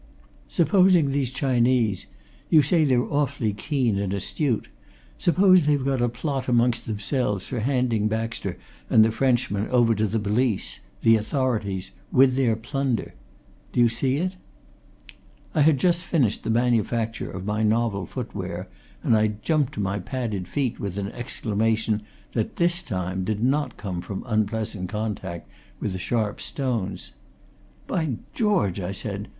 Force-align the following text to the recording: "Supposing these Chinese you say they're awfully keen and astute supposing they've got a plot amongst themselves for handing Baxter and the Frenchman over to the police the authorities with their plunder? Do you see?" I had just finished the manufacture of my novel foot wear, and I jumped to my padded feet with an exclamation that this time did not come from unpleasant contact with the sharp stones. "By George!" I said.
"Supposing 0.47 1.11
these 1.11 1.29
Chinese 1.29 2.07
you 2.49 2.63
say 2.63 2.85
they're 2.85 3.05
awfully 3.13 3.53
keen 3.53 3.99
and 3.99 4.15
astute 4.15 4.67
supposing 5.19 5.67
they've 5.67 5.85
got 5.85 6.01
a 6.01 6.09
plot 6.09 6.47
amongst 6.47 6.87
themselves 6.87 7.45
for 7.45 7.59
handing 7.59 8.07
Baxter 8.07 8.57
and 8.89 9.05
the 9.05 9.11
Frenchman 9.11 9.67
over 9.67 9.93
to 9.93 10.07
the 10.07 10.17
police 10.17 10.79
the 11.03 11.15
authorities 11.17 11.91
with 12.11 12.35
their 12.35 12.55
plunder? 12.55 13.13
Do 13.73 13.79
you 13.79 13.89
see?" 13.89 14.27
I 15.53 15.61
had 15.61 15.77
just 15.77 16.03
finished 16.03 16.43
the 16.43 16.49
manufacture 16.49 17.29
of 17.29 17.45
my 17.45 17.61
novel 17.61 18.07
foot 18.07 18.33
wear, 18.33 18.69
and 19.03 19.15
I 19.15 19.27
jumped 19.43 19.73
to 19.75 19.79
my 19.79 19.99
padded 19.99 20.47
feet 20.47 20.79
with 20.79 20.97
an 20.97 21.11
exclamation 21.11 22.01
that 22.33 22.55
this 22.55 22.81
time 22.81 23.23
did 23.23 23.43
not 23.43 23.77
come 23.77 24.01
from 24.01 24.23
unpleasant 24.25 24.89
contact 24.89 25.47
with 25.79 25.93
the 25.93 25.99
sharp 25.99 26.41
stones. 26.41 27.11
"By 27.85 28.15
George!" 28.33 28.79
I 28.79 28.93
said. 28.93 29.27